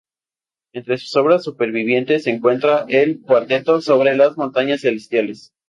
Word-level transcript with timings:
Entre 0.73 0.97
sus 0.97 1.15
obras 1.15 1.43
supervivientes 1.43 2.23
se 2.23 2.31
encuentra 2.31 2.87
el 2.89 3.21
"Cuarteto 3.21 3.81
sobre 3.81 4.15
las 4.15 4.35
montañas 4.35 4.81
celestiales". 4.81 5.53